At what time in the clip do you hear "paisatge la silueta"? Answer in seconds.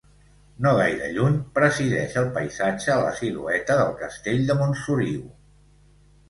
2.37-3.77